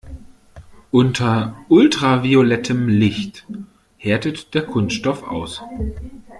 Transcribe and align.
Unter 0.89 1.63
ultraviolettem 1.69 2.87
Licht 2.87 3.45
härtet 3.99 4.55
der 4.55 4.65
Kunststoff 4.65 5.21
aus. 5.21 5.61